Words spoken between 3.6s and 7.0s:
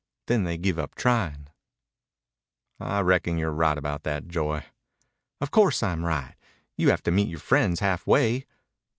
about that, Joy." "Of course I'm right. You